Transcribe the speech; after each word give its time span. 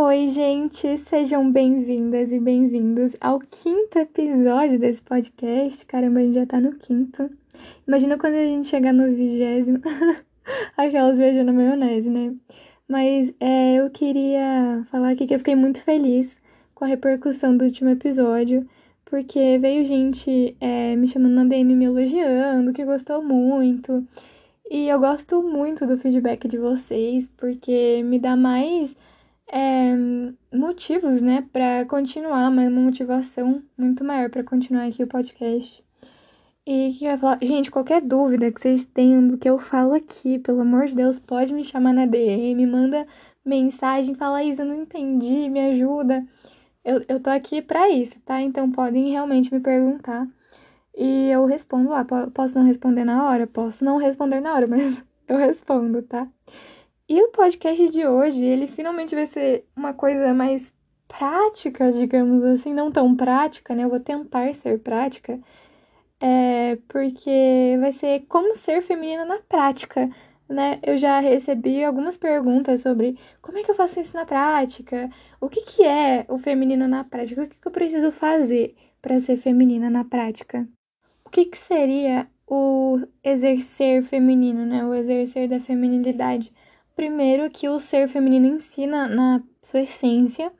Oi, 0.00 0.28
gente, 0.28 0.96
sejam 0.96 1.50
bem-vindas 1.50 2.30
e 2.30 2.38
bem-vindos 2.38 3.16
ao 3.20 3.40
quinto 3.40 3.98
episódio 3.98 4.78
desse 4.78 5.02
podcast. 5.02 5.84
Caramba, 5.86 6.20
a 6.20 6.22
gente 6.22 6.34
já 6.34 6.46
tá 6.46 6.60
no 6.60 6.76
quinto. 6.76 7.28
Imagina 7.84 8.16
quando 8.16 8.34
a 8.34 8.44
gente 8.44 8.68
chegar 8.68 8.92
no 8.92 9.12
vigésimo. 9.12 9.80
Aquelas 10.78 11.16
viajando 11.16 11.52
maionese, 11.52 12.08
né? 12.08 12.32
Mas 12.86 13.34
é, 13.40 13.74
eu 13.74 13.90
queria 13.90 14.86
falar 14.88 15.10
aqui 15.10 15.26
que 15.26 15.34
eu 15.34 15.38
fiquei 15.40 15.56
muito 15.56 15.82
feliz 15.82 16.36
com 16.76 16.84
a 16.84 16.88
repercussão 16.88 17.56
do 17.56 17.64
último 17.64 17.90
episódio, 17.90 18.64
porque 19.04 19.58
veio 19.58 19.84
gente 19.84 20.56
é, 20.60 20.94
me 20.94 21.08
chamando 21.08 21.34
na 21.34 21.44
DM 21.44 21.74
me 21.74 21.86
elogiando, 21.86 22.72
que 22.72 22.84
gostou 22.84 23.20
muito. 23.20 24.06
E 24.70 24.88
eu 24.88 25.00
gosto 25.00 25.42
muito 25.42 25.84
do 25.84 25.98
feedback 25.98 26.46
de 26.46 26.56
vocês, 26.56 27.28
porque 27.36 28.00
me 28.04 28.20
dá 28.20 28.36
mais 28.36 28.94
é, 29.50 29.94
motivos, 30.54 31.22
né, 31.22 31.46
para 31.52 31.84
continuar, 31.86 32.48
uma 32.48 32.68
motivação 32.70 33.62
muito 33.76 34.04
maior 34.04 34.30
para 34.30 34.44
continuar 34.44 34.86
aqui 34.86 35.02
o 35.02 35.06
podcast. 35.06 35.84
E 36.66 36.94
que 36.98 37.06
eu 37.06 37.18
falar, 37.18 37.38
gente, 37.42 37.70
qualquer 37.70 38.02
dúvida 38.02 38.52
que 38.52 38.60
vocês 38.60 38.84
tenham 38.86 39.26
do 39.26 39.38
que 39.38 39.48
eu 39.48 39.58
falo 39.58 39.94
aqui, 39.94 40.38
pelo 40.38 40.60
amor 40.60 40.86
de 40.86 40.94
Deus, 40.94 41.18
pode 41.18 41.52
me 41.54 41.64
chamar 41.64 41.94
na 41.94 42.04
DM, 42.04 42.66
manda 42.66 43.06
mensagem, 43.44 44.14
fala 44.14 44.44
Isa, 44.44 44.64
não 44.64 44.82
entendi, 44.82 45.48
me 45.48 45.60
ajuda. 45.60 46.26
Eu, 46.84 47.04
eu 47.08 47.20
tô 47.20 47.30
aqui 47.30 47.62
para 47.62 47.88
isso, 47.90 48.20
tá? 48.20 48.40
Então 48.42 48.70
podem 48.70 49.10
realmente 49.10 49.52
me 49.52 49.60
perguntar. 49.60 50.28
E 50.96 51.30
eu 51.30 51.46
respondo 51.46 51.90
lá. 51.90 52.04
Posso 52.34 52.54
não 52.54 52.64
responder 52.64 53.04
na 53.04 53.28
hora? 53.28 53.46
Posso 53.46 53.84
não 53.84 53.96
responder 53.98 54.40
na 54.40 54.54
hora, 54.54 54.66
mas 54.68 55.02
eu 55.28 55.36
respondo, 55.38 56.02
tá? 56.02 56.28
E 57.08 57.22
o 57.22 57.28
podcast 57.28 57.88
de 57.88 58.06
hoje, 58.06 58.44
ele 58.44 58.66
finalmente 58.66 59.14
vai 59.14 59.26
ser 59.26 59.64
uma 59.74 59.94
coisa 59.94 60.34
mais 60.34 60.70
prática, 61.08 61.90
digamos 61.90 62.44
assim, 62.44 62.74
não 62.74 62.92
tão 62.92 63.16
prática, 63.16 63.74
né? 63.74 63.84
Eu 63.84 63.88
vou 63.88 63.98
tentar 63.98 64.54
ser 64.56 64.78
prática, 64.80 65.40
é, 66.20 66.76
porque 66.86 67.78
vai 67.80 67.92
ser 67.92 68.26
como 68.28 68.54
ser 68.54 68.82
feminina 68.82 69.24
na 69.24 69.38
prática, 69.38 70.10
né? 70.46 70.78
Eu 70.82 70.98
já 70.98 71.18
recebi 71.20 71.82
algumas 71.82 72.18
perguntas 72.18 72.82
sobre 72.82 73.18
como 73.40 73.56
é 73.56 73.62
que 73.62 73.70
eu 73.70 73.74
faço 73.74 73.98
isso 74.00 74.14
na 74.14 74.26
prática, 74.26 75.08
o 75.40 75.48
que, 75.48 75.62
que 75.62 75.84
é 75.84 76.26
o 76.28 76.38
feminino 76.38 76.86
na 76.86 77.04
prática, 77.04 77.42
o 77.42 77.48
que, 77.48 77.56
que 77.58 77.68
eu 77.68 77.72
preciso 77.72 78.12
fazer 78.12 78.76
para 79.00 79.18
ser 79.20 79.38
feminina 79.38 79.88
na 79.88 80.04
prática. 80.04 80.68
O 81.24 81.30
que, 81.30 81.46
que 81.46 81.58
seria 81.58 82.28
o 82.46 83.00
exercer 83.24 84.04
feminino, 84.04 84.66
né? 84.66 84.84
O 84.84 84.94
exercer 84.94 85.48
da 85.48 85.60
feminilidade. 85.60 86.52
Primeiro 86.98 87.48
que 87.48 87.68
o 87.68 87.78
ser 87.78 88.08
feminino 88.08 88.48
ensina 88.48 89.06
na 89.06 89.40
sua 89.62 89.82
essência, 89.82 90.50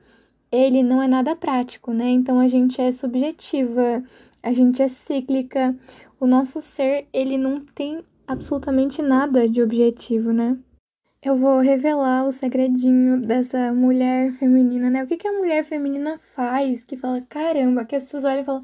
ele 0.49 0.81
não 0.81 1.03
é 1.03 1.07
nada 1.07 1.35
prático, 1.35 1.91
né? 1.91 2.09
Então 2.11 2.39
a 2.39 2.47
gente 2.47 2.79
é 2.79 2.93
subjetiva, 2.93 4.01
a 4.41 4.53
gente 4.53 4.81
é 4.81 4.87
cíclica. 4.87 5.75
O 6.17 6.25
nosso 6.25 6.61
ser, 6.61 7.09
ele 7.11 7.37
não 7.37 7.59
tem 7.59 8.05
absolutamente 8.25 9.01
nada 9.01 9.49
de 9.49 9.61
objetivo, 9.61 10.31
né? 10.31 10.57
Eu 11.21 11.35
vou 11.35 11.59
revelar 11.59 12.25
o 12.25 12.31
segredinho 12.31 13.19
dessa 13.19 13.73
mulher 13.73 14.31
feminina, 14.35 14.89
né? 14.89 15.03
O 15.03 15.07
que, 15.07 15.17
que 15.17 15.27
a 15.27 15.37
mulher 15.37 15.65
feminina 15.65 16.21
faz 16.33 16.85
que 16.85 16.95
fala, 16.95 17.19
caramba, 17.19 17.83
que 17.83 17.97
as 17.97 18.05
pessoas 18.05 18.23
olham 18.23 18.41
e 18.43 18.45
falam, 18.45 18.63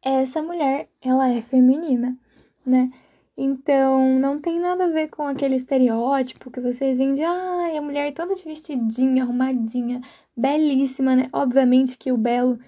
essa 0.00 0.40
mulher, 0.40 0.88
ela 1.02 1.28
é 1.28 1.42
feminina, 1.42 2.16
né? 2.64 2.88
Então, 3.36 4.18
não 4.18 4.40
tem 4.40 4.58
nada 4.58 4.84
a 4.84 4.90
ver 4.90 5.08
com 5.08 5.26
aquele 5.26 5.56
estereótipo 5.56 6.50
que 6.50 6.60
vocês 6.60 6.96
veem 6.96 7.12
de, 7.14 7.22
ai, 7.22 7.76
ah, 7.76 7.78
a 7.78 7.82
mulher 7.82 8.14
toda 8.14 8.34
de 8.34 8.42
vestidinha, 8.42 9.24
arrumadinha, 9.24 10.00
belíssima, 10.34 11.14
né? 11.14 11.28
Obviamente 11.32 11.98
que 11.98 12.10
o 12.10 12.16
belo 12.16 12.58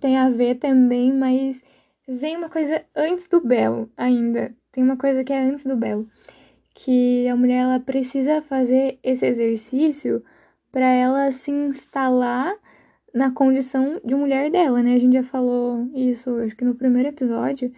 tem 0.00 0.18
a 0.18 0.28
ver 0.28 0.56
também, 0.56 1.12
mas 1.12 1.62
vem 2.06 2.36
uma 2.36 2.50
coisa 2.50 2.84
antes 2.94 3.26
do 3.26 3.40
belo 3.40 3.90
ainda. 3.96 4.54
Tem 4.70 4.84
uma 4.84 4.98
coisa 4.98 5.24
que 5.24 5.32
é 5.32 5.40
antes 5.40 5.64
do 5.64 5.76
belo, 5.76 6.06
que 6.74 7.26
a 7.26 7.34
mulher 7.34 7.62
ela 7.62 7.80
precisa 7.80 8.42
fazer 8.42 8.98
esse 9.02 9.24
exercício 9.26 10.22
para 10.70 10.86
ela 10.86 11.32
se 11.32 11.50
instalar 11.50 12.54
na 13.14 13.30
condição 13.30 13.98
de 14.04 14.14
mulher 14.14 14.50
dela, 14.50 14.82
né? 14.82 14.94
A 14.94 14.98
gente 14.98 15.14
já 15.14 15.22
falou 15.22 15.88
isso, 15.94 16.36
acho 16.40 16.54
que 16.54 16.64
no 16.64 16.74
primeiro 16.74 17.08
episódio 17.08 17.72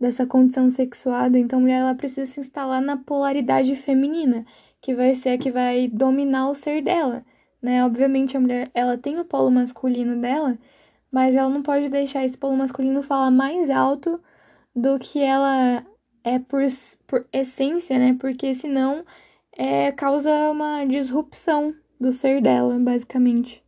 dessa 0.00 0.26
condição 0.26 0.68
sexuada. 0.68 1.38
Então, 1.38 1.58
a 1.58 1.62
mulher 1.62 1.80
ela 1.80 1.94
precisa 1.94 2.26
se 2.26 2.40
instalar 2.40 2.80
na 2.80 2.96
polaridade 2.96 3.74
feminina, 3.76 4.44
que 4.80 4.94
vai 4.94 5.14
ser 5.14 5.30
a 5.30 5.38
que 5.38 5.50
vai 5.50 5.88
dominar 5.88 6.50
o 6.50 6.54
ser 6.54 6.82
dela, 6.82 7.24
né? 7.60 7.84
Obviamente, 7.84 8.36
a 8.36 8.40
mulher 8.40 8.70
ela 8.74 8.96
tem 8.98 9.18
o 9.18 9.24
polo 9.24 9.50
masculino 9.50 10.20
dela, 10.20 10.58
mas 11.10 11.34
ela 11.34 11.48
não 11.48 11.62
pode 11.62 11.88
deixar 11.88 12.24
esse 12.24 12.36
polo 12.36 12.56
masculino 12.56 13.02
falar 13.02 13.30
mais 13.30 13.70
alto 13.70 14.20
do 14.74 14.98
que 14.98 15.20
ela 15.20 15.84
é 16.22 16.38
por, 16.38 16.62
por 17.06 17.26
essência, 17.32 17.98
né? 17.98 18.16
Porque 18.20 18.54
senão 18.54 19.04
é, 19.56 19.90
causa 19.92 20.30
uma 20.50 20.84
disrupção 20.84 21.74
do 21.98 22.12
ser 22.12 22.42
dela, 22.42 22.78
basicamente. 22.78 23.64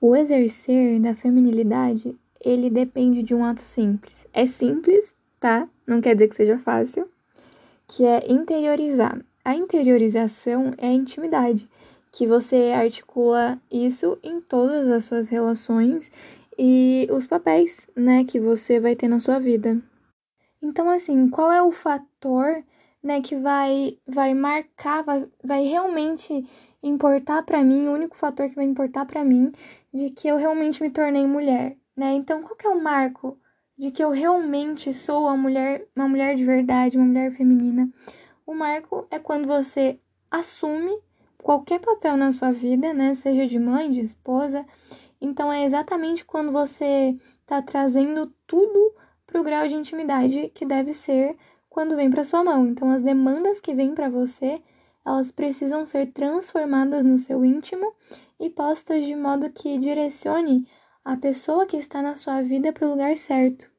O 0.00 0.14
exercer 0.14 1.00
da 1.00 1.14
feminilidade, 1.14 2.14
ele 2.40 2.70
depende 2.70 3.22
de 3.22 3.34
um 3.34 3.44
ato 3.44 3.62
simples. 3.62 4.26
É 4.32 4.46
simples 4.46 5.12
tá? 5.40 5.68
Não 5.86 6.00
quer 6.00 6.14
dizer 6.14 6.28
que 6.28 6.36
seja 6.36 6.58
fácil, 6.58 7.08
que 7.86 8.04
é 8.04 8.30
interiorizar. 8.30 9.20
A 9.44 9.54
interiorização 9.54 10.74
é 10.76 10.88
a 10.88 10.92
intimidade, 10.92 11.68
que 12.12 12.26
você 12.26 12.72
articula 12.74 13.58
isso 13.70 14.18
em 14.22 14.40
todas 14.40 14.90
as 14.90 15.04
suas 15.04 15.28
relações 15.28 16.10
e 16.58 17.08
os 17.10 17.26
papéis, 17.26 17.88
né, 17.96 18.24
que 18.24 18.40
você 18.40 18.80
vai 18.80 18.96
ter 18.96 19.08
na 19.08 19.20
sua 19.20 19.38
vida. 19.38 19.80
Então, 20.60 20.90
assim, 20.90 21.28
qual 21.28 21.52
é 21.52 21.62
o 21.62 21.70
fator, 21.70 22.64
né, 23.02 23.20
que 23.20 23.36
vai 23.36 23.96
vai 24.06 24.34
marcar, 24.34 25.02
vai, 25.02 25.26
vai 25.42 25.64
realmente 25.64 26.44
importar 26.82 27.42
para 27.42 27.62
mim, 27.62 27.86
o 27.86 27.92
único 27.92 28.16
fator 28.16 28.48
que 28.48 28.56
vai 28.56 28.64
importar 28.64 29.06
para 29.06 29.24
mim 29.24 29.52
de 29.92 30.10
que 30.10 30.28
eu 30.28 30.36
realmente 30.36 30.82
me 30.82 30.90
tornei 30.90 31.26
mulher, 31.26 31.76
né? 31.96 32.12
Então, 32.12 32.42
qual 32.42 32.56
que 32.56 32.66
é 32.66 32.70
o 32.70 32.82
marco 32.82 33.38
de 33.78 33.92
que 33.92 34.02
eu 34.02 34.10
realmente 34.10 34.92
sou 34.92 35.22
uma 35.22 35.36
mulher, 35.36 35.86
uma 35.94 36.08
mulher 36.08 36.34
de 36.34 36.44
verdade, 36.44 36.98
uma 36.98 37.06
mulher 37.06 37.30
feminina. 37.32 37.88
O 38.44 38.52
marco 38.52 39.06
é 39.10 39.18
quando 39.18 39.46
você 39.46 40.00
assume 40.30 40.98
qualquer 41.40 41.78
papel 41.78 42.16
na 42.16 42.32
sua 42.32 42.50
vida, 42.50 42.92
né, 42.92 43.14
seja 43.14 43.46
de 43.46 43.58
mãe, 43.58 43.92
de 43.92 44.00
esposa. 44.00 44.66
Então 45.20 45.52
é 45.52 45.64
exatamente 45.64 46.24
quando 46.24 46.50
você 46.50 47.16
está 47.40 47.62
trazendo 47.62 48.32
tudo 48.46 48.94
para 49.26 49.40
o 49.40 49.44
grau 49.44 49.68
de 49.68 49.74
intimidade 49.74 50.50
que 50.54 50.66
deve 50.66 50.92
ser 50.92 51.36
quando 51.70 51.94
vem 51.94 52.10
para 52.10 52.24
sua 52.24 52.42
mão. 52.42 52.66
Então 52.66 52.90
as 52.90 53.02
demandas 53.02 53.60
que 53.60 53.74
vêm 53.74 53.94
para 53.94 54.08
você, 54.08 54.60
elas 55.06 55.30
precisam 55.30 55.86
ser 55.86 56.12
transformadas 56.12 57.04
no 57.04 57.18
seu 57.18 57.44
íntimo 57.44 57.94
e 58.40 58.50
postas 58.50 59.04
de 59.04 59.14
modo 59.14 59.50
que 59.50 59.78
direcione 59.78 60.66
a 61.08 61.16
pessoa 61.16 61.64
que 61.64 61.78
está 61.78 62.02
na 62.02 62.16
sua 62.16 62.42
vida 62.42 62.70
para 62.70 62.86
o 62.86 62.90
lugar 62.90 63.16
certo. 63.16 63.70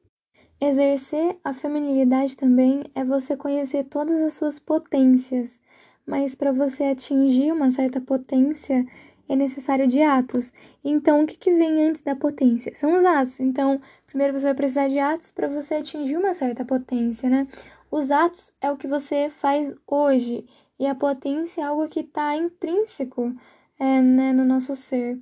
Exercer 0.60 1.38
a 1.44 1.54
feminilidade 1.54 2.36
também 2.36 2.82
é 2.92 3.04
você 3.04 3.36
conhecer 3.36 3.84
todas 3.84 4.20
as 4.20 4.34
suas 4.34 4.58
potências, 4.58 5.60
mas 6.04 6.34
para 6.34 6.50
você 6.50 6.82
atingir 6.82 7.52
uma 7.52 7.70
certa 7.70 8.00
potência 8.00 8.84
é 9.28 9.36
necessário 9.36 9.86
de 9.86 10.02
atos. 10.02 10.52
Então, 10.82 11.22
o 11.22 11.26
que, 11.26 11.38
que 11.38 11.54
vem 11.54 11.84
antes 11.84 12.02
da 12.02 12.16
potência? 12.16 12.74
São 12.74 12.98
os 12.98 13.04
atos. 13.04 13.38
Então, 13.38 13.80
primeiro 14.08 14.36
você 14.36 14.46
vai 14.46 14.54
precisar 14.54 14.88
de 14.88 14.98
atos 14.98 15.30
para 15.30 15.46
você 15.46 15.74
atingir 15.74 16.16
uma 16.16 16.34
certa 16.34 16.64
potência, 16.64 17.30
né? 17.30 17.46
Os 17.92 18.10
atos 18.10 18.52
é 18.60 18.72
o 18.72 18.76
que 18.76 18.88
você 18.88 19.30
faz 19.38 19.72
hoje 19.86 20.44
e 20.80 20.84
a 20.84 20.96
potência 20.96 21.60
é 21.60 21.64
algo 21.64 21.88
que 21.88 22.00
está 22.00 22.34
intrínseco 22.34 23.32
é, 23.78 24.02
né, 24.02 24.32
no 24.32 24.44
nosso 24.44 24.74
ser 24.74 25.16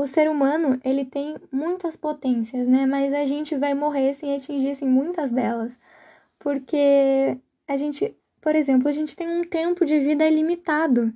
o 0.00 0.06
ser 0.06 0.30
humano, 0.30 0.80
ele 0.84 1.04
tem 1.04 1.36
muitas 1.50 1.96
potências, 1.96 2.68
né? 2.68 2.86
Mas 2.86 3.12
a 3.12 3.26
gente 3.26 3.56
vai 3.56 3.74
morrer 3.74 4.14
sem 4.14 4.36
atingir 4.36 4.70
assim, 4.70 4.86
muitas 4.86 5.32
delas. 5.32 5.76
Porque 6.38 7.36
a 7.66 7.76
gente, 7.76 8.14
por 8.40 8.54
exemplo, 8.54 8.86
a 8.86 8.92
gente 8.92 9.16
tem 9.16 9.28
um 9.28 9.42
tempo 9.42 9.84
de 9.84 9.98
vida 9.98 10.28
limitado, 10.30 11.12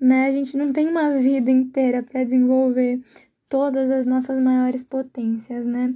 né? 0.00 0.28
A 0.28 0.32
gente 0.32 0.56
não 0.56 0.72
tem 0.72 0.88
uma 0.88 1.18
vida 1.18 1.50
inteira 1.50 2.02
para 2.02 2.24
desenvolver 2.24 3.02
todas 3.50 3.90
as 3.90 4.06
nossas 4.06 4.40
maiores 4.40 4.82
potências, 4.82 5.66
né? 5.66 5.94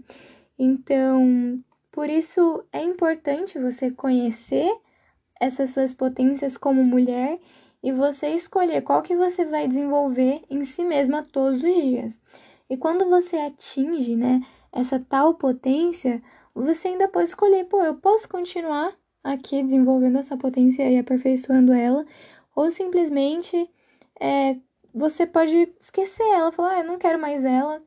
Então, 0.58 1.58
por 1.90 2.10
isso 2.10 2.62
é 2.70 2.82
importante 2.82 3.58
você 3.58 3.90
conhecer 3.90 4.70
essas 5.40 5.70
suas 5.70 5.94
potências 5.94 6.58
como 6.58 6.84
mulher 6.84 7.38
e 7.86 7.92
você 7.92 8.30
escolher 8.30 8.82
qual 8.82 9.00
que 9.00 9.14
você 9.14 9.44
vai 9.44 9.68
desenvolver 9.68 10.42
em 10.50 10.64
si 10.64 10.82
mesma 10.82 11.22
todos 11.22 11.62
os 11.62 11.72
dias. 11.72 12.20
E 12.68 12.76
quando 12.76 13.08
você 13.08 13.36
atinge, 13.36 14.16
né, 14.16 14.40
essa 14.72 14.98
tal 14.98 15.34
potência, 15.34 16.20
você 16.52 16.88
ainda 16.88 17.06
pode 17.06 17.28
escolher, 17.28 17.64
pô, 17.66 17.80
eu 17.84 17.94
posso 17.94 18.28
continuar 18.28 18.92
aqui 19.22 19.62
desenvolvendo 19.62 20.18
essa 20.18 20.36
potência 20.36 20.82
e 20.90 20.98
aperfeiçoando 20.98 21.72
ela, 21.72 22.04
ou 22.56 22.72
simplesmente 22.72 23.70
é, 24.20 24.56
você 24.92 25.24
pode 25.24 25.72
esquecer 25.80 26.24
ela, 26.24 26.50
falar, 26.50 26.72
ah, 26.72 26.80
eu 26.80 26.86
não 26.86 26.98
quero 26.98 27.20
mais 27.20 27.44
ela, 27.44 27.80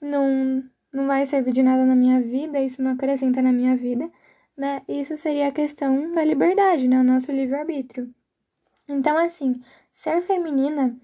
não, 0.00 0.62
não 0.92 1.08
vai 1.08 1.26
servir 1.26 1.50
de 1.52 1.64
nada 1.64 1.84
na 1.84 1.96
minha 1.96 2.20
vida, 2.20 2.60
isso 2.60 2.80
não 2.80 2.92
acrescenta 2.92 3.42
na 3.42 3.52
minha 3.52 3.74
vida, 3.76 4.08
né? 4.56 4.82
Isso 4.86 5.16
seria 5.16 5.48
a 5.48 5.52
questão 5.52 6.12
da 6.14 6.24
liberdade, 6.24 6.86
né? 6.86 7.00
O 7.00 7.04
nosso 7.04 7.32
livre-arbítrio. 7.32 8.14
Então, 8.90 9.16
assim, 9.16 9.62
ser 9.92 10.22
feminina 10.22 10.96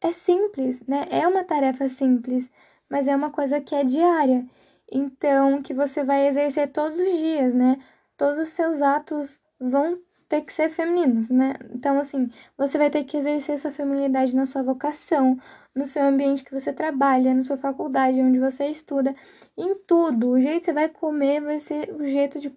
é 0.00 0.12
simples, 0.12 0.80
né? 0.86 1.06
É 1.10 1.26
uma 1.26 1.44
tarefa 1.44 1.88
simples, 1.88 2.50
mas 2.88 3.08
é 3.08 3.14
uma 3.16 3.30
coisa 3.30 3.60
que 3.60 3.74
é 3.74 3.84
diária. 3.84 4.46
Então, 4.90 5.62
que 5.62 5.74
você 5.74 6.04
vai 6.04 6.28
exercer 6.28 6.72
todos 6.72 6.98
os 6.98 7.18
dias, 7.18 7.54
né? 7.54 7.78
Todos 8.16 8.38
os 8.38 8.50
seus 8.50 8.80
atos 8.82 9.40
vão 9.60 9.98
ter 10.28 10.42
que 10.42 10.52
ser 10.52 10.70
femininos, 10.70 11.30
né? 11.30 11.54
Então, 11.72 11.98
assim, 11.98 12.30
você 12.56 12.76
vai 12.78 12.90
ter 12.90 13.04
que 13.04 13.16
exercer 13.16 13.58
sua 13.58 13.70
feminilidade 13.70 14.36
na 14.36 14.46
sua 14.46 14.62
vocação, 14.62 15.38
no 15.74 15.86
seu 15.86 16.02
ambiente 16.02 16.44
que 16.44 16.52
você 16.52 16.72
trabalha, 16.72 17.34
na 17.34 17.42
sua 17.42 17.56
faculdade, 17.56 18.20
onde 18.20 18.38
você 18.38 18.66
estuda, 18.68 19.14
em 19.56 19.74
tudo. 19.86 20.30
O 20.30 20.40
jeito 20.40 20.60
que 20.60 20.64
você 20.66 20.72
vai 20.72 20.88
comer 20.88 21.40
vai 21.40 21.60
ser 21.60 21.94
o 21.94 22.04
jeito 22.04 22.40
de 22.40 22.50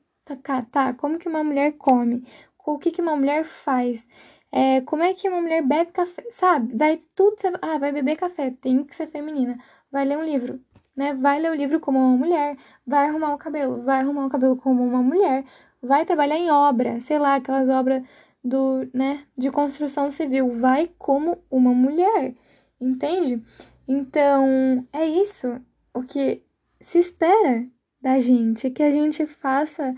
tá, 0.43 0.61
tá 0.63 0.93
como 0.93 1.17
que 1.17 1.29
uma 1.29 1.43
mulher 1.43 1.73
come, 1.73 2.25
o 2.65 2.77
que 2.77 2.91
que 2.91 3.01
uma 3.01 3.15
mulher 3.15 3.45
faz, 3.45 4.05
é, 4.51 4.81
como 4.81 5.03
é 5.03 5.13
que 5.13 5.29
uma 5.29 5.41
mulher 5.41 5.61
bebe 5.63 5.91
café, 5.91 6.23
sabe? 6.31 6.75
Vai 6.75 6.99
tudo, 7.15 7.37
ah, 7.61 7.77
vai 7.77 7.91
beber 7.91 8.17
café, 8.17 8.51
tem 8.61 8.83
que 8.83 8.95
ser 8.95 9.07
feminina. 9.07 9.57
Vai 9.91 10.05
ler 10.05 10.17
um 10.17 10.23
livro, 10.23 10.59
né? 10.95 11.13
Vai 11.13 11.39
ler 11.39 11.51
o 11.51 11.55
livro 11.55 11.79
como 11.79 11.99
uma 11.99 12.17
mulher, 12.17 12.57
vai 12.85 13.07
arrumar 13.07 13.33
o 13.33 13.37
cabelo, 13.37 13.83
vai 13.83 14.01
arrumar 14.01 14.25
o 14.25 14.29
cabelo 14.29 14.57
como 14.57 14.83
uma 14.83 15.01
mulher, 15.01 15.45
vai 15.81 16.05
trabalhar 16.05 16.37
em 16.37 16.51
obra, 16.51 16.99
sei 16.99 17.17
lá, 17.19 17.35
aquelas 17.35 17.69
obras 17.69 18.03
do, 18.43 18.89
né, 18.93 19.25
de 19.37 19.51
construção 19.51 20.11
civil, 20.11 20.51
vai 20.59 20.89
como 20.97 21.43
uma 21.49 21.73
mulher, 21.73 22.35
entende? 22.79 23.41
Então, 23.87 24.87
é 24.91 25.05
isso 25.05 25.61
o 25.93 26.01
que 26.01 26.43
se 26.81 26.99
espera 26.99 27.67
da 28.01 28.17
gente, 28.19 28.69
que 28.69 28.83
a 28.83 28.91
gente 28.91 29.25
faça 29.27 29.95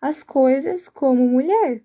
as 0.00 0.22
coisas 0.22 0.88
como 0.88 1.26
mulher. 1.28 1.82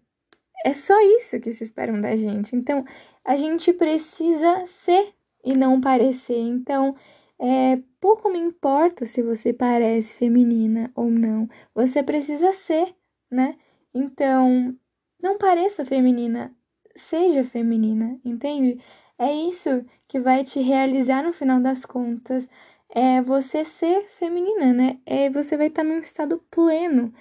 É 0.65 0.73
só 0.73 0.99
isso 1.17 1.39
que 1.39 1.53
se 1.53 1.63
esperam 1.63 1.99
da 2.01 2.15
gente. 2.15 2.55
Então, 2.55 2.85
a 3.25 3.35
gente 3.35 3.73
precisa 3.73 4.65
ser 4.67 5.13
e 5.43 5.55
não 5.55 5.81
parecer. 5.81 6.37
Então, 6.37 6.95
é, 7.39 7.79
pouco 7.99 8.29
me 8.29 8.39
importa 8.39 9.05
se 9.05 9.21
você 9.23 9.53
parece 9.53 10.17
feminina 10.17 10.91
ou 10.95 11.09
não. 11.09 11.49
Você 11.73 12.03
precisa 12.03 12.53
ser 12.53 12.95
né? 13.31 13.57
Então, 13.93 14.77
não 15.21 15.37
pareça 15.37 15.85
feminina, 15.85 16.53
seja 16.95 17.43
feminina, 17.45 18.19
entende? 18.25 18.79
É 19.17 19.33
isso 19.33 19.85
que 20.07 20.19
vai 20.19 20.43
te 20.43 20.59
realizar 20.61 21.23
no 21.23 21.33
final 21.33 21.61
das 21.61 21.85
contas. 21.85 22.47
É 22.89 23.21
você 23.21 23.63
ser 23.63 24.03
feminina, 24.19 24.73
né? 24.73 24.99
É 25.05 25.29
você 25.29 25.55
vai 25.57 25.67
estar 25.67 25.83
num 25.83 25.99
estado 25.99 26.39
pleno 26.51 27.13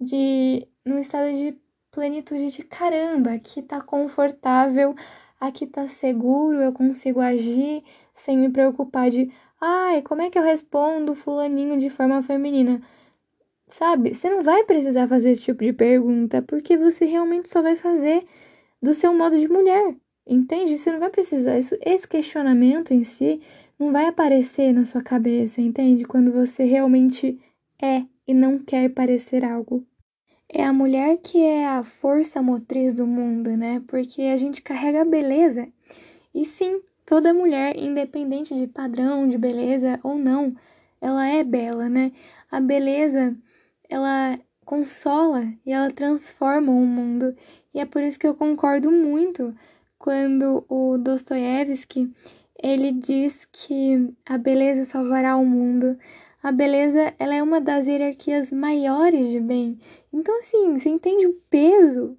de 0.00 0.66
num 0.84 0.98
estado 0.98 1.30
de 1.30 1.58
plenitude 1.90 2.50
de 2.50 2.62
caramba, 2.62 3.32
aqui 3.32 3.62
tá 3.62 3.80
confortável, 3.80 4.94
aqui 5.40 5.66
tá 5.66 5.86
seguro, 5.86 6.60
eu 6.60 6.72
consigo 6.72 7.20
agir 7.20 7.82
sem 8.14 8.36
me 8.36 8.50
preocupar 8.50 9.10
de, 9.10 9.30
ai, 9.60 10.02
como 10.02 10.22
é 10.22 10.30
que 10.30 10.38
eu 10.38 10.42
respondo 10.42 11.14
fulaninho 11.14 11.78
de 11.78 11.90
forma 11.90 12.22
feminina? 12.22 12.82
Sabe? 13.68 14.14
Você 14.14 14.30
não 14.30 14.42
vai 14.42 14.64
precisar 14.64 15.08
fazer 15.08 15.30
esse 15.30 15.42
tipo 15.42 15.62
de 15.62 15.72
pergunta, 15.72 16.42
porque 16.42 16.76
você 16.76 17.04
realmente 17.04 17.48
só 17.48 17.62
vai 17.62 17.76
fazer 17.76 18.24
do 18.82 18.94
seu 18.94 19.12
modo 19.14 19.38
de 19.38 19.48
mulher. 19.48 19.94
Entende? 20.26 20.76
Você 20.76 20.92
não 20.92 21.00
vai 21.00 21.10
precisar. 21.10 21.58
Isso, 21.58 21.76
esse 21.80 22.06
questionamento 22.06 22.92
em 22.92 23.04
si 23.04 23.40
não 23.78 23.92
vai 23.92 24.06
aparecer 24.06 24.72
na 24.72 24.84
sua 24.84 25.02
cabeça, 25.02 25.60
entende? 25.60 26.04
Quando 26.04 26.32
você 26.32 26.64
realmente 26.64 27.40
é 27.82 28.04
e 28.26 28.34
não 28.34 28.58
quer 28.58 28.90
parecer 28.90 29.44
algo. 29.44 29.86
É 30.50 30.64
a 30.64 30.72
mulher 30.72 31.18
que 31.18 31.42
é 31.42 31.66
a 31.66 31.82
força 31.82 32.40
motriz 32.40 32.94
do 32.94 33.06
mundo, 33.06 33.56
né? 33.56 33.82
Porque 33.86 34.22
a 34.22 34.36
gente 34.36 34.62
carrega 34.62 35.02
a 35.02 35.04
beleza. 35.04 35.68
E 36.34 36.44
sim, 36.46 36.80
toda 37.04 37.34
mulher, 37.34 37.76
independente 37.76 38.54
de 38.54 38.66
padrão 38.66 39.28
de 39.28 39.36
beleza 39.36 40.00
ou 40.02 40.16
não, 40.16 40.56
ela 41.00 41.26
é 41.28 41.44
bela, 41.44 41.88
né? 41.88 42.12
A 42.50 42.60
beleza 42.60 43.36
ela 43.88 44.38
consola 44.64 45.44
e 45.64 45.72
ela 45.72 45.90
transforma 45.90 46.72
o 46.72 46.86
mundo. 46.86 47.36
E 47.74 47.80
é 47.80 47.86
por 47.86 48.02
isso 48.02 48.18
que 48.18 48.26
eu 48.26 48.34
concordo 48.34 48.90
muito 48.90 49.54
quando 49.98 50.64
o 50.68 50.96
Dostoiévski 50.96 52.10
ele 52.62 52.92
diz 52.92 53.46
que 53.52 54.12
a 54.26 54.36
beleza 54.36 54.84
salvará 54.84 55.36
o 55.36 55.46
mundo. 55.46 55.98
A 56.42 56.52
beleza 56.52 57.14
ela 57.18 57.34
é 57.34 57.42
uma 57.42 57.60
das 57.60 57.86
hierarquias 57.86 58.50
maiores 58.52 59.28
de 59.28 59.40
bem. 59.40 59.78
Então 60.12 60.38
assim, 60.40 60.78
você 60.78 60.88
entende 60.88 61.26
o 61.26 61.34
peso 61.50 62.16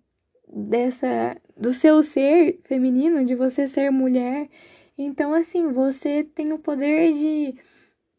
dessa 0.47 1.39
do 1.57 1.73
seu 1.73 2.01
ser 2.01 2.59
feminino, 2.63 3.25
de 3.25 3.35
você 3.35 3.67
ser 3.67 3.91
mulher. 3.91 4.49
Então 4.97 5.33
assim, 5.33 5.71
você 5.71 6.23
tem 6.23 6.53
o 6.53 6.59
poder 6.59 7.13
de 7.13 7.55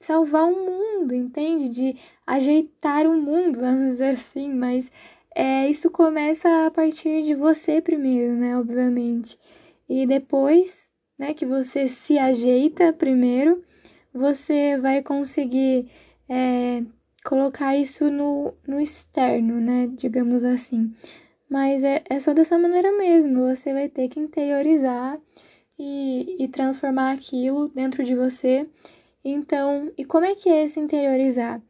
salvar 0.00 0.44
o 0.44 0.66
mundo, 0.66 1.14
entende? 1.14 1.68
De 1.68 1.96
ajeitar 2.26 3.06
o 3.06 3.14
mundo, 3.14 3.60
vamos 3.60 3.92
dizer 3.92 4.10
assim, 4.10 4.52
mas 4.52 4.90
é, 5.34 5.68
isso 5.70 5.90
começa 5.90 6.66
a 6.66 6.70
partir 6.70 7.22
de 7.22 7.34
você 7.34 7.80
primeiro, 7.80 8.34
né? 8.34 8.56
Obviamente. 8.58 9.38
E 9.88 10.06
depois, 10.06 10.76
né, 11.18 11.34
que 11.34 11.46
você 11.46 11.88
se 11.88 12.18
ajeita 12.18 12.92
primeiro, 12.92 13.62
você 14.12 14.78
vai 14.78 15.02
conseguir 15.02 15.90
é, 16.28 16.82
colocar 17.24 17.76
isso 17.76 18.10
no, 18.10 18.54
no 18.66 18.80
externo, 18.80 19.60
né? 19.60 19.88
Digamos 19.88 20.44
assim. 20.44 20.94
Mas 21.48 21.84
é, 21.84 22.02
é 22.08 22.20
só 22.20 22.32
dessa 22.32 22.58
maneira 22.58 22.92
mesmo. 22.96 23.48
Você 23.48 23.72
vai 23.72 23.88
ter 23.88 24.08
que 24.08 24.20
interiorizar 24.20 25.18
e, 25.78 26.44
e 26.44 26.48
transformar 26.48 27.12
aquilo 27.12 27.68
dentro 27.68 28.04
de 28.04 28.14
você 28.14 28.66
então, 29.24 29.92
e 29.98 30.04
como 30.04 30.24
é 30.24 30.34
que 30.34 30.48
é 30.48 30.66
se 30.68 30.80
interiorizar? 30.80 31.60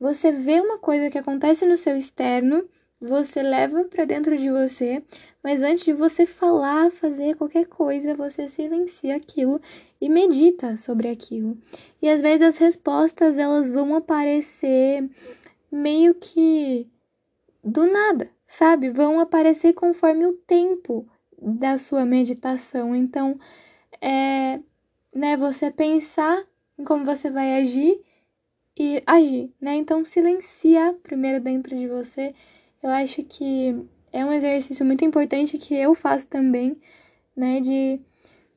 Você 0.00 0.32
vê 0.32 0.60
uma 0.60 0.78
coisa 0.78 1.10
que 1.10 1.18
acontece 1.18 1.64
no 1.64 1.78
seu 1.78 1.96
externo, 1.96 2.68
você 3.00 3.42
leva 3.42 3.84
para 3.84 4.04
dentro 4.04 4.36
de 4.36 4.50
você, 4.50 5.02
mas 5.42 5.62
antes 5.62 5.84
de 5.84 5.92
você 5.92 6.26
falar, 6.26 6.90
fazer 6.90 7.36
qualquer 7.36 7.66
coisa, 7.66 8.14
você 8.14 8.48
silencia 8.48 9.14
aquilo 9.14 9.60
e 10.00 10.08
medita 10.08 10.76
sobre 10.76 11.08
aquilo. 11.08 11.58
E 12.00 12.08
às 12.08 12.20
vezes 12.20 12.42
as 12.42 12.56
respostas 12.56 13.36
elas 13.36 13.70
vão 13.70 13.94
aparecer 13.96 15.08
meio 15.70 16.14
que 16.14 16.88
do 17.62 17.86
nada, 17.86 18.30
sabe? 18.46 18.90
Vão 18.90 19.20
aparecer 19.20 19.72
conforme 19.74 20.26
o 20.26 20.32
tempo 20.32 21.06
da 21.40 21.78
sua 21.78 22.04
meditação. 22.04 22.94
Então, 22.94 23.38
é, 24.00 24.60
né, 25.14 25.36
você 25.36 25.70
pensar 25.70 26.44
em 26.78 26.84
como 26.84 27.04
você 27.04 27.30
vai 27.30 27.60
agir 27.60 28.00
e 28.78 29.02
agir, 29.06 29.52
né? 29.60 29.74
Então, 29.74 30.04
silenciar 30.04 30.94
primeiro 31.02 31.42
dentro 31.42 31.76
de 31.76 31.88
você. 31.88 32.34
Eu 32.82 32.90
acho 32.90 33.22
que 33.24 33.74
é 34.12 34.24
um 34.24 34.32
exercício 34.32 34.86
muito 34.86 35.04
importante 35.04 35.58
que 35.58 35.74
eu 35.74 35.94
faço 35.94 36.28
também, 36.28 36.80
né? 37.36 37.60
De, 37.60 38.00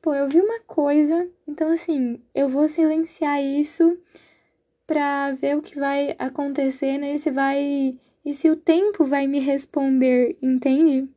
pô, 0.02 0.12
eu 0.12 0.28
vi 0.28 0.40
uma 0.40 0.60
coisa, 0.60 1.30
então 1.46 1.68
assim, 1.70 2.20
eu 2.34 2.48
vou 2.48 2.68
silenciar 2.68 3.42
isso 3.42 3.96
pra 4.86 5.32
ver 5.32 5.56
o 5.56 5.62
que 5.62 5.78
vai 5.78 6.16
acontecer, 6.18 6.98
né? 6.98 7.16
Se 7.18 7.30
vai. 7.30 7.98
E 8.24 8.34
se 8.34 8.50
o 8.50 8.56
tempo 8.56 9.06
vai 9.06 9.26
me 9.26 9.38
responder, 9.40 10.36
entende? 10.42 11.08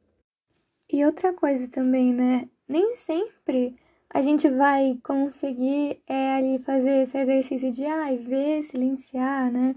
E 0.91 1.05
outra 1.05 1.33
coisa 1.33 1.67
também, 1.67 2.13
né? 2.13 2.49
Nem 2.67 2.95
sempre 2.95 3.75
a 4.09 4.21
gente 4.21 4.49
vai 4.49 4.97
conseguir 5.03 6.01
é, 6.07 6.35
ali 6.35 6.59
fazer 6.59 7.03
esse 7.03 7.17
exercício 7.17 7.71
de 7.71 7.85
ai, 7.85 8.17
ver, 8.17 8.63
silenciar, 8.63 9.51
né? 9.51 9.75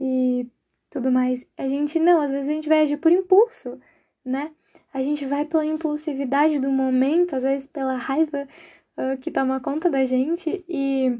E 0.00 0.46
tudo 0.90 1.10
mais. 1.10 1.46
A 1.56 1.66
gente 1.68 1.98
não, 1.98 2.20
às 2.20 2.30
vezes 2.30 2.48
a 2.48 2.52
gente 2.52 2.68
vai 2.68 2.82
agir 2.82 2.98
por 2.98 3.12
impulso, 3.12 3.80
né? 4.24 4.52
A 4.92 5.02
gente 5.02 5.24
vai 5.26 5.44
pela 5.44 5.64
impulsividade 5.64 6.58
do 6.58 6.70
momento, 6.70 7.34
às 7.36 7.42
vezes 7.42 7.66
pela 7.66 7.96
raiva 7.96 8.46
uh, 8.96 9.16
que 9.18 9.30
toma 9.30 9.60
conta 9.60 9.90
da 9.90 10.04
gente 10.04 10.64
e 10.68 11.18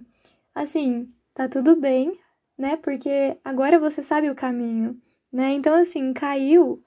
assim, 0.54 1.12
tá 1.34 1.48
tudo 1.48 1.76
bem, 1.76 2.18
né? 2.58 2.76
Porque 2.76 3.38
agora 3.44 3.78
você 3.78 4.02
sabe 4.02 4.30
o 4.30 4.34
caminho, 4.34 5.00
né? 5.32 5.52
Então 5.52 5.74
assim, 5.74 6.12
caiu, 6.12 6.82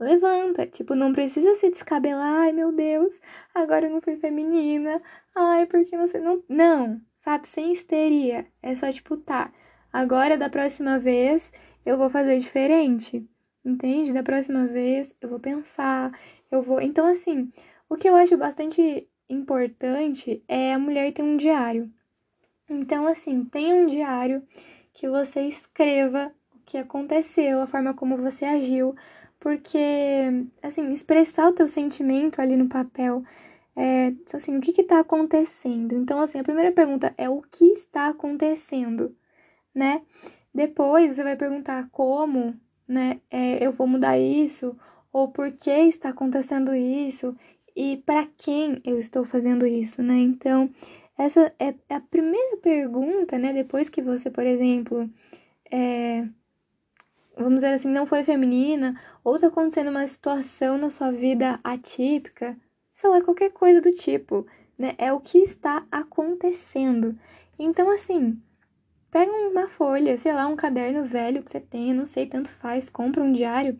levanta. 0.00 0.66
Tipo, 0.66 0.94
não 0.94 1.12
precisa 1.12 1.54
se 1.56 1.70
descabelar. 1.70 2.40
Ai, 2.40 2.52
meu 2.52 2.72
Deus, 2.72 3.20
agora 3.54 3.86
eu 3.86 3.90
não 3.90 4.00
fui 4.00 4.16
feminina. 4.16 5.00
Ai, 5.34 5.66
porque 5.66 5.96
você 5.96 6.18
não. 6.18 6.42
Não, 6.48 7.00
sabe? 7.18 7.46
Sem 7.48 7.72
histeria. 7.72 8.46
É 8.62 8.74
só, 8.76 8.90
tipo, 8.92 9.16
tá. 9.18 9.52
Agora, 9.92 10.38
da 10.38 10.48
próxima 10.48 10.98
vez, 10.98 11.52
eu 11.84 11.98
vou 11.98 12.10
fazer 12.10 12.38
diferente. 12.38 13.28
Entende? 13.64 14.12
Da 14.12 14.22
próxima 14.22 14.66
vez, 14.66 15.14
eu 15.20 15.28
vou 15.28 15.38
pensar. 15.38 16.12
Eu 16.50 16.62
vou. 16.62 16.80
Então, 16.80 17.06
assim, 17.06 17.52
o 17.88 17.96
que 17.96 18.08
eu 18.08 18.16
acho 18.16 18.36
bastante 18.36 19.08
importante 19.28 20.42
é 20.48 20.74
a 20.74 20.78
mulher 20.78 21.12
ter 21.12 21.22
um 21.22 21.36
diário. 21.36 21.90
Então, 22.68 23.06
assim, 23.06 23.44
tenha 23.44 23.74
um 23.74 23.86
diário 23.86 24.42
que 24.92 25.08
você 25.08 25.42
escreva 25.42 26.32
o 26.54 26.58
que 26.64 26.78
aconteceu, 26.78 27.60
a 27.60 27.66
forma 27.66 27.94
como 27.94 28.16
você 28.16 28.44
agiu, 28.44 28.94
porque, 29.40 29.78
assim, 30.62 30.92
expressar 30.92 31.48
o 31.48 31.52
teu 31.52 31.66
sentimento 31.66 32.40
ali 32.40 32.56
no 32.56 32.68
papel, 32.68 33.22
é, 33.76 34.12
assim, 34.34 34.56
o 34.56 34.60
que 34.60 34.72
que 34.72 34.84
tá 34.84 35.00
acontecendo? 35.00 35.94
Então, 35.94 36.20
assim, 36.20 36.38
a 36.38 36.44
primeira 36.44 36.72
pergunta 36.72 37.14
é 37.16 37.28
o 37.28 37.42
que 37.42 37.64
está 37.72 38.08
acontecendo, 38.08 39.16
né? 39.74 40.02
Depois 40.54 41.14
você 41.16 41.22
vai 41.24 41.36
perguntar 41.36 41.88
como, 41.90 42.58
né, 42.90 43.20
é, 43.30 43.64
eu 43.64 43.72
vou 43.72 43.86
mudar 43.86 44.18
isso, 44.18 44.76
ou 45.12 45.28
por 45.28 45.52
que 45.52 45.70
está 45.70 46.08
acontecendo 46.10 46.74
isso, 46.74 47.36
e 47.76 47.98
para 47.98 48.26
quem 48.36 48.80
eu 48.84 48.98
estou 48.98 49.24
fazendo 49.24 49.64
isso, 49.64 50.02
né? 50.02 50.14
Então, 50.18 50.68
essa 51.16 51.54
é 51.58 51.74
a 51.88 52.00
primeira 52.00 52.56
pergunta, 52.56 53.38
né? 53.38 53.52
Depois 53.52 53.88
que 53.88 54.02
você, 54.02 54.28
por 54.28 54.44
exemplo, 54.44 55.08
é, 55.70 56.26
vamos 57.36 57.56
dizer 57.56 57.74
assim, 57.74 57.88
não 57.88 58.06
foi 58.06 58.24
feminina, 58.24 59.00
ou 59.22 59.36
está 59.36 59.46
acontecendo 59.46 59.90
uma 59.90 60.06
situação 60.06 60.76
na 60.76 60.90
sua 60.90 61.12
vida 61.12 61.60
atípica, 61.62 62.56
sei 62.92 63.08
lá, 63.08 63.22
qualquer 63.22 63.52
coisa 63.52 63.80
do 63.80 63.92
tipo, 63.92 64.46
né? 64.76 64.94
É 64.98 65.12
o 65.12 65.20
que 65.20 65.38
está 65.38 65.86
acontecendo. 65.92 67.16
Então, 67.56 67.88
assim, 67.88 68.40
pega 69.10 69.30
uma 69.30 69.68
folha, 69.68 70.16
sei 70.18 70.32
lá, 70.32 70.46
um 70.46 70.56
caderno 70.56 71.04
velho 71.04 71.42
que 71.42 71.50
você 71.50 71.60
tenha, 71.60 71.94
não 71.94 72.06
sei, 72.06 72.26
tanto 72.26 72.50
faz, 72.50 72.88
compra 72.88 73.22
um 73.22 73.32
diário 73.32 73.78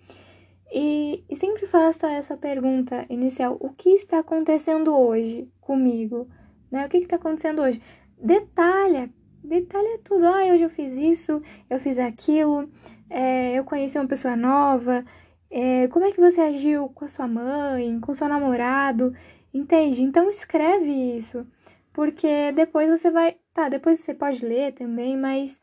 e, 0.72 1.24
e 1.28 1.36
sempre 1.36 1.66
faça 1.66 2.08
essa 2.10 2.36
pergunta 2.36 3.04
inicial: 3.10 3.56
o 3.60 3.70
que 3.70 3.90
está 3.90 4.20
acontecendo 4.20 4.96
hoje 4.96 5.50
comigo? 5.60 6.28
Né? 6.70 6.86
O 6.86 6.88
que 6.88 6.98
está 6.98 7.16
acontecendo 7.16 7.60
hoje? 7.62 7.82
Detalha, 8.16 9.10
detalha 9.42 9.98
tudo. 10.04 10.26
Ah, 10.26 10.44
hoje 10.52 10.62
eu 10.62 10.70
fiz 10.70 10.92
isso, 10.92 11.42
eu 11.68 11.80
fiz 11.80 11.98
aquilo, 11.98 12.70
é, 13.08 13.58
eu 13.58 13.64
conheci 13.64 13.98
uma 13.98 14.06
pessoa 14.06 14.36
nova. 14.36 15.04
É, 15.50 15.88
como 15.88 16.04
é 16.04 16.12
que 16.12 16.20
você 16.20 16.40
agiu 16.40 16.88
com 16.90 17.04
a 17.04 17.08
sua 17.08 17.26
mãe, 17.26 17.98
com 18.00 18.12
o 18.12 18.14
seu 18.14 18.28
namorado? 18.28 19.12
Entende? 19.52 20.02
Então 20.02 20.30
escreve 20.30 21.16
isso, 21.16 21.44
porque 21.92 22.52
depois 22.52 22.88
você 22.88 23.10
vai. 23.10 23.36
Tá, 23.52 23.68
depois 23.68 24.00
você 24.00 24.14
pode 24.14 24.44
ler 24.44 24.72
também, 24.74 25.16
mas 25.16 25.60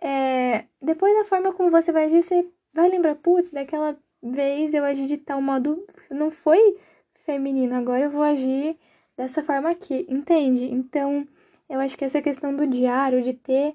é, 0.00 0.64
depois 0.82 1.16
da 1.16 1.24
forma 1.24 1.52
como 1.52 1.70
você 1.70 1.92
vai 1.92 2.06
agir, 2.06 2.22
você 2.22 2.48
vai 2.72 2.88
lembrar, 2.88 3.14
putz, 3.16 3.50
daquela 3.50 3.98
vez 4.22 4.74
eu 4.74 4.84
agi 4.84 5.06
de 5.06 5.18
tal 5.18 5.40
modo, 5.40 5.84
não 6.10 6.30
foi 6.30 6.76
feminino, 7.14 7.74
agora 7.74 8.04
eu 8.04 8.10
vou 8.10 8.22
agir 8.22 8.76
dessa 9.16 9.42
forma 9.42 9.70
aqui, 9.70 10.06
entende? 10.08 10.64
Então, 10.72 11.26
eu 11.68 11.80
acho 11.80 11.96
que 11.96 12.04
essa 12.04 12.22
questão 12.22 12.54
do 12.56 12.66
diário, 12.66 13.22
de 13.22 13.34
ter, 13.34 13.74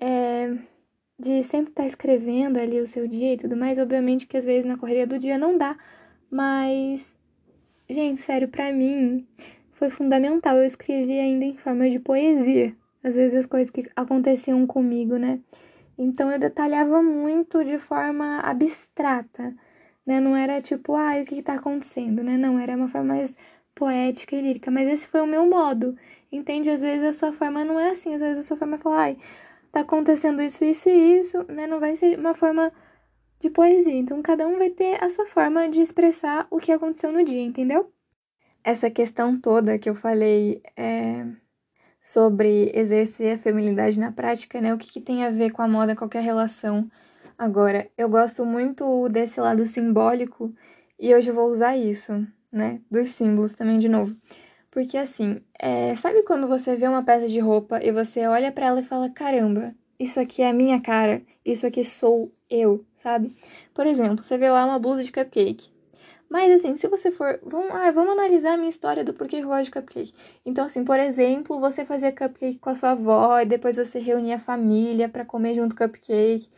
é, 0.00 0.56
de 1.18 1.42
sempre 1.44 1.70
estar 1.70 1.82
tá 1.82 1.88
escrevendo 1.88 2.58
ali 2.58 2.80
o 2.80 2.86
seu 2.86 3.06
dia 3.08 3.34
e 3.34 3.36
tudo 3.36 3.56
mais, 3.56 3.78
obviamente 3.78 4.26
que 4.26 4.36
às 4.36 4.44
vezes 4.44 4.64
na 4.64 4.78
correria 4.78 5.06
do 5.06 5.18
dia 5.18 5.38
não 5.38 5.56
dá, 5.58 5.76
mas, 6.30 7.16
gente, 7.88 8.20
sério, 8.20 8.48
pra 8.48 8.72
mim 8.72 9.26
foi 9.72 9.90
fundamental. 9.90 10.56
Eu 10.56 10.64
escrevi 10.64 11.18
ainda 11.18 11.44
em 11.44 11.56
forma 11.56 11.88
de 11.88 11.98
poesia, 11.98 12.74
às 13.06 13.14
vezes 13.14 13.40
as 13.40 13.46
coisas 13.46 13.70
que 13.70 13.90
aconteciam 13.96 14.66
comigo, 14.66 15.16
né? 15.16 15.40
Então 15.98 16.30
eu 16.30 16.38
detalhava 16.38 17.02
muito 17.02 17.64
de 17.64 17.78
forma 17.78 18.40
abstrata 18.40 19.54
né? 20.06 20.20
Não 20.20 20.36
era 20.36 20.62
tipo, 20.62 20.94
ah, 20.94 21.20
o 21.20 21.24
que, 21.24 21.36
que 21.36 21.42
tá 21.42 21.54
acontecendo, 21.54 22.22
né? 22.22 22.36
Não, 22.36 22.58
era 22.58 22.76
uma 22.76 22.88
forma 22.88 23.14
mais 23.14 23.36
poética 23.74 24.36
e 24.36 24.40
lírica. 24.40 24.70
Mas 24.70 24.88
esse 24.88 25.08
foi 25.08 25.20
o 25.20 25.26
meu 25.26 25.44
modo, 25.46 25.98
entende? 26.30 26.70
Às 26.70 26.80
vezes 26.80 27.04
a 27.04 27.12
sua 27.12 27.32
forma 27.32 27.64
não 27.64 27.78
é 27.80 27.90
assim, 27.90 28.14
às 28.14 28.20
vezes 28.20 28.38
a 28.38 28.42
sua 28.44 28.56
forma 28.56 28.76
é 28.76 28.78
falar, 28.78 29.00
ai, 29.02 29.18
tá 29.72 29.80
acontecendo 29.80 30.40
isso, 30.40 30.64
isso 30.64 30.88
e 30.88 31.18
isso, 31.18 31.44
né? 31.52 31.66
Não 31.66 31.80
vai 31.80 31.96
ser 31.96 32.18
uma 32.18 32.34
forma 32.34 32.72
de 33.40 33.50
poesia. 33.50 33.92
Então 33.94 34.22
cada 34.22 34.46
um 34.46 34.58
vai 34.58 34.70
ter 34.70 35.02
a 35.02 35.10
sua 35.10 35.26
forma 35.26 35.68
de 35.68 35.80
expressar 35.82 36.46
o 36.50 36.58
que 36.58 36.72
aconteceu 36.72 37.12
no 37.12 37.24
dia, 37.24 37.42
entendeu? 37.42 37.92
Essa 38.62 38.90
questão 38.90 39.38
toda 39.38 39.78
que 39.78 39.88
eu 39.88 39.94
falei 39.94 40.62
é, 40.76 41.24
sobre 42.06 42.70
exercer 42.74 43.34
a 43.34 43.38
feminilidade 43.38 43.98
na 43.98 44.12
prática, 44.12 44.60
né? 44.60 44.72
O 44.72 44.78
que, 44.78 44.92
que 44.92 45.00
tem 45.00 45.24
a 45.24 45.30
ver 45.30 45.50
com 45.50 45.62
a 45.62 45.68
moda, 45.68 45.96
qualquer 45.96 46.22
relação 46.22 46.88
Agora, 47.38 47.90
eu 47.98 48.08
gosto 48.08 48.46
muito 48.46 49.10
desse 49.10 49.38
lado 49.38 49.66
simbólico 49.66 50.54
e 50.98 51.14
hoje 51.14 51.30
eu 51.30 51.34
vou 51.34 51.50
usar 51.50 51.76
isso, 51.76 52.26
né? 52.50 52.80
Dos 52.90 53.10
símbolos 53.10 53.52
também 53.52 53.78
de 53.78 53.90
novo. 53.90 54.16
Porque 54.70 54.96
assim, 54.96 55.42
é... 55.58 55.94
sabe 55.96 56.22
quando 56.22 56.48
você 56.48 56.74
vê 56.76 56.88
uma 56.88 57.04
peça 57.04 57.28
de 57.28 57.38
roupa 57.38 57.78
e 57.82 57.92
você 57.92 58.26
olha 58.26 58.50
para 58.50 58.66
ela 58.66 58.80
e 58.80 58.84
fala: 58.84 59.10
caramba, 59.10 59.74
isso 59.98 60.18
aqui 60.18 60.40
é 60.40 60.48
a 60.48 60.54
minha 60.54 60.80
cara, 60.80 61.20
isso 61.44 61.66
aqui 61.66 61.84
sou 61.84 62.32
eu, 62.48 62.86
sabe? 62.96 63.34
Por 63.74 63.86
exemplo, 63.86 64.24
você 64.24 64.38
vê 64.38 64.50
lá 64.50 64.64
uma 64.64 64.78
blusa 64.78 65.04
de 65.04 65.12
cupcake. 65.12 65.68
Mas 66.28 66.52
assim, 66.52 66.76
se 66.76 66.88
você 66.88 67.10
for. 67.10 67.38
Vamos, 67.42 67.70
ah, 67.70 67.90
vamos 67.92 68.12
analisar 68.12 68.54
a 68.54 68.56
minha 68.56 68.68
história 68.68 69.04
do 69.04 69.14
porquê 69.14 69.36
eu 69.36 69.46
gosto 69.46 69.66
de 69.66 69.70
cupcake. 69.70 70.14
Então, 70.44 70.64
assim, 70.64 70.84
por 70.84 70.98
exemplo, 70.98 71.60
você 71.60 71.84
fazia 71.84 72.12
cupcake 72.12 72.58
com 72.58 72.70
a 72.70 72.74
sua 72.74 72.90
avó 72.90 73.40
e 73.40 73.46
depois 73.46 73.76
você 73.76 73.98
reunia 73.98 74.36
a 74.36 74.40
família 74.40 75.08
para 75.08 75.24
comer 75.24 75.54
junto 75.54 75.76
cupcake. 75.76 76.48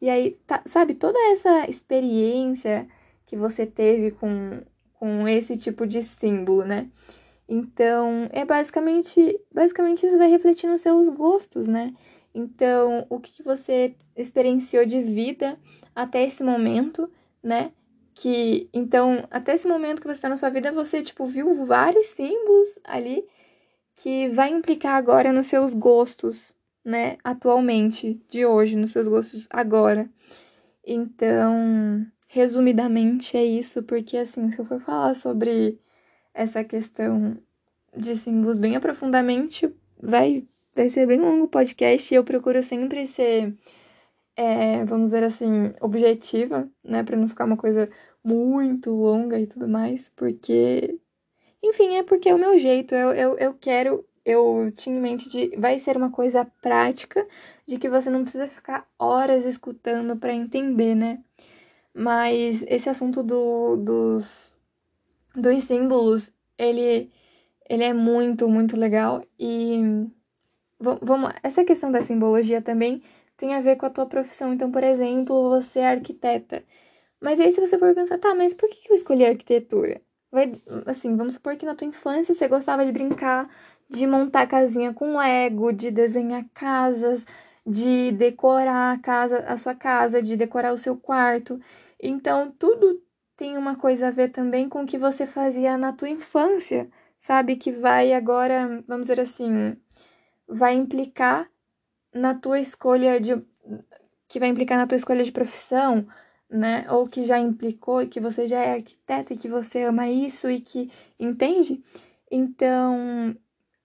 E 0.00 0.08
aí, 0.08 0.36
tá, 0.46 0.62
sabe, 0.64 0.94
toda 0.94 1.18
essa 1.32 1.68
experiência 1.68 2.88
que 3.26 3.36
você 3.36 3.66
teve 3.66 4.12
com, 4.12 4.62
com 4.94 5.28
esse 5.28 5.56
tipo 5.56 5.86
de 5.86 6.02
símbolo, 6.02 6.64
né? 6.64 6.88
Então, 7.48 8.28
é 8.30 8.44
basicamente, 8.44 9.40
basicamente 9.52 10.06
isso 10.06 10.18
vai 10.18 10.30
refletir 10.30 10.68
nos 10.68 10.80
seus 10.82 11.08
gostos, 11.08 11.66
né? 11.68 11.94
Então, 12.34 13.06
o 13.08 13.18
que 13.18 13.42
você 13.42 13.94
experienciou 14.16 14.86
de 14.86 15.00
vida 15.02 15.58
até 15.94 16.22
esse 16.22 16.44
momento, 16.44 17.10
né? 17.42 17.72
Que, 18.20 18.68
então, 18.74 19.28
até 19.30 19.54
esse 19.54 19.68
momento 19.68 20.00
que 20.00 20.08
você 20.08 20.14
está 20.14 20.28
na 20.28 20.36
sua 20.36 20.50
vida, 20.50 20.72
você, 20.72 21.04
tipo, 21.04 21.24
viu 21.26 21.64
vários 21.64 22.08
símbolos 22.08 22.76
ali 22.82 23.24
que 23.94 24.28
vai 24.30 24.50
implicar 24.50 24.96
agora 24.96 25.32
nos 25.32 25.46
seus 25.46 25.72
gostos, 25.72 26.52
né, 26.84 27.16
atualmente, 27.22 28.20
de 28.28 28.44
hoje, 28.44 28.74
nos 28.74 28.90
seus 28.90 29.06
gostos 29.06 29.46
agora. 29.48 30.10
Então, 30.84 32.04
resumidamente 32.26 33.36
é 33.36 33.44
isso, 33.44 33.84
porque 33.84 34.16
assim, 34.16 34.50
se 34.50 34.58
eu 34.58 34.64
for 34.64 34.80
falar 34.80 35.14
sobre 35.14 35.78
essa 36.34 36.64
questão 36.64 37.38
de 37.96 38.16
símbolos 38.16 38.58
bem 38.58 38.74
aprofundamente, 38.74 39.72
vai, 40.02 40.44
vai 40.74 40.90
ser 40.90 41.06
bem 41.06 41.20
longo 41.20 41.44
o 41.44 41.48
podcast 41.48 42.12
e 42.12 42.16
eu 42.16 42.24
procuro 42.24 42.64
sempre 42.64 43.06
ser, 43.06 43.54
é, 44.36 44.84
vamos 44.84 45.06
dizer 45.06 45.22
assim, 45.22 45.72
objetiva, 45.80 46.68
né, 46.82 47.04
para 47.04 47.16
não 47.16 47.28
ficar 47.28 47.44
uma 47.44 47.56
coisa 47.56 47.88
muito 48.28 48.90
longa 48.90 49.38
e 49.40 49.46
tudo 49.46 49.68
mais, 49.68 50.10
porque, 50.16 50.98
enfim, 51.62 51.96
é 51.96 52.02
porque 52.02 52.28
é 52.28 52.34
o 52.34 52.38
meu 52.38 52.58
jeito, 52.58 52.94
eu, 52.94 53.12
eu, 53.12 53.38
eu 53.38 53.54
quero 53.54 54.04
eu 54.28 54.70
tinha 54.76 54.94
em 54.94 55.00
mente 55.00 55.28
de 55.30 55.56
vai 55.56 55.78
ser 55.78 55.96
uma 55.96 56.10
coisa 56.10 56.44
prática, 56.60 57.26
de 57.66 57.78
que 57.78 57.88
você 57.88 58.10
não 58.10 58.22
precisa 58.22 58.46
ficar 58.46 58.86
horas 58.98 59.46
escutando 59.46 60.16
para 60.16 60.34
entender, 60.34 60.94
né? 60.94 61.22
Mas 61.94 62.62
esse 62.68 62.90
assunto 62.90 63.22
do, 63.22 63.76
dos, 63.76 64.52
dos 65.34 65.64
símbolos, 65.64 66.30
ele, 66.58 67.10
ele 67.68 67.84
é 67.84 67.94
muito, 67.94 68.48
muito 68.48 68.76
legal. 68.76 69.24
E 69.38 69.80
vamos 70.78 71.30
lá, 71.30 71.36
essa 71.42 71.64
questão 71.64 71.90
da 71.90 72.04
simbologia 72.04 72.60
também 72.62 73.02
tem 73.36 73.54
a 73.54 73.60
ver 73.60 73.76
com 73.76 73.86
a 73.86 73.90
tua 73.90 74.06
profissão. 74.06 74.52
Então, 74.52 74.70
por 74.70 74.84
exemplo, 74.84 75.48
você 75.48 75.80
é 75.80 75.88
arquiteta. 75.88 76.62
Mas 77.20 77.40
aí, 77.40 77.50
se 77.52 77.60
você 77.60 77.78
for 77.78 77.94
pensar, 77.94 78.18
tá, 78.18 78.34
mas 78.34 78.54
por 78.54 78.68
que 78.68 78.90
eu 78.90 78.94
escolhi 78.94 79.24
arquitetura? 79.26 80.00
Vai, 80.30 80.60
assim, 80.86 81.16
vamos 81.16 81.34
supor 81.34 81.56
que 81.56 81.66
na 81.66 81.74
tua 81.74 81.86
infância 81.86 82.34
você 82.34 82.46
gostava 82.48 82.84
de 82.84 82.92
brincar 82.92 83.48
de 83.88 84.06
montar 84.06 84.46
casinha 84.46 84.92
com 84.92 85.16
Lego, 85.16 85.72
de 85.72 85.90
desenhar 85.90 86.44
casas, 86.52 87.24
de 87.66 88.12
decorar 88.12 88.92
a 88.94 88.98
casa, 88.98 89.38
a 89.40 89.56
sua 89.56 89.74
casa, 89.74 90.22
de 90.22 90.36
decorar 90.36 90.72
o 90.72 90.78
seu 90.78 90.96
quarto. 90.96 91.60
Então, 92.00 92.50
tudo 92.58 93.02
tem 93.36 93.56
uma 93.56 93.76
coisa 93.76 94.08
a 94.08 94.10
ver 94.10 94.28
também 94.30 94.68
com 94.68 94.82
o 94.82 94.86
que 94.86 94.98
você 94.98 95.26
fazia 95.26 95.78
na 95.78 95.92
tua 95.92 96.08
infância, 96.08 96.88
sabe? 97.18 97.56
Que 97.56 97.72
vai 97.72 98.12
agora, 98.12 98.82
vamos 98.86 99.08
dizer 99.08 99.20
assim, 99.20 99.76
vai 100.46 100.74
implicar 100.74 101.50
na 102.12 102.34
tua 102.34 102.60
escolha 102.60 103.20
de 103.20 103.42
que 104.28 104.38
vai 104.38 104.48
implicar 104.48 104.78
na 104.78 104.86
tua 104.86 104.96
escolha 104.96 105.24
de 105.24 105.32
profissão, 105.32 106.06
né? 106.50 106.86
Ou 106.90 107.08
que 107.08 107.24
já 107.24 107.38
implicou 107.38 108.02
e 108.02 108.08
que 108.08 108.20
você 108.20 108.46
já 108.46 108.58
é 108.58 108.74
arquiteta 108.74 109.32
e 109.32 109.36
que 109.36 109.48
você 109.48 109.82
ama 109.82 110.08
isso 110.08 110.50
e 110.50 110.60
que 110.60 110.90
entende? 111.18 111.82
Então, 112.30 113.36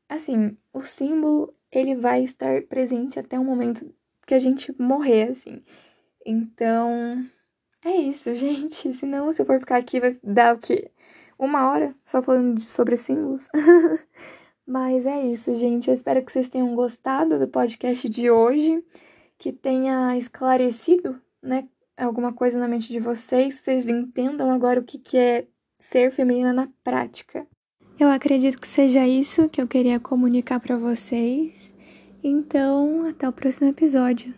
assim, 0.10 0.58
o 0.72 0.82
símbolo 0.82 1.54
ele 1.72 1.96
vai 1.96 2.24
estar 2.24 2.64
presente 2.64 3.20
até 3.20 3.40
o 3.40 3.44
momento 3.44 3.94
que 4.26 4.34
a 4.34 4.40
gente 4.40 4.74
morrer, 4.82 5.30
assim. 5.32 5.62
Então, 6.26 7.26
é 7.84 7.96
isso, 7.96 8.34
gente. 8.36 8.94
Senão, 8.94 9.32
se 9.34 9.42
eu 9.42 9.46
for 9.46 9.60
ficar 9.60 9.78
aqui, 9.78 10.00
vai 10.00 10.18
dar 10.24 10.56
o 10.56 10.60
quê? 10.60 10.92
uma 11.38 11.70
hora 11.70 11.96
só 12.06 12.22
falando 12.22 12.60
sobre 12.60 12.98
símbolos. 12.98 13.50
Mas 14.66 15.06
é 15.06 15.22
isso, 15.26 15.54
gente. 15.56 15.90
Eu 15.90 15.94
espero 15.94 16.24
que 16.24 16.32
vocês 16.32 16.48
tenham 16.48 16.74
gostado 16.76 17.38
do 17.38 17.48
podcast 17.48 18.08
de 18.08 18.32
hoje, 18.32 18.84
que 19.38 19.52
tenha 19.52 20.18
esclarecido, 20.18 21.22
né, 21.42 21.68
alguma 21.98 22.34
coisa 22.34 22.58
na 22.58 22.68
mente 22.68 22.92
de 22.92 23.00
vocês, 23.00 23.56
vocês 23.56 23.88
entendam 23.88 24.52
agora 24.52 24.80
o 24.80 24.84
que, 24.84 24.98
que 24.98 25.18
é 25.18 25.48
ser 25.80 26.12
feminina 26.12 26.54
na 26.54 26.70
prática. 26.84 27.46
Eu 28.00 28.10
acredito 28.10 28.60
que 28.60 28.68
seja 28.68 29.08
isso 29.08 29.50
que 29.50 29.62
eu 29.62 29.68
queria 29.68 30.00
comunicar 30.00 30.60
para 30.60 30.78
vocês. 30.78 31.72
Então, 32.24 33.06
até 33.06 33.28
o 33.28 33.34
próximo 33.34 33.70
episódio. 33.70 34.34